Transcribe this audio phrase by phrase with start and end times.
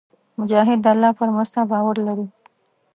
[0.39, 2.27] مجاهد د الله پر مرسته باور لري.